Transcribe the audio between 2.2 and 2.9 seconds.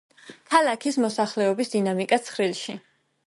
ცხრილში.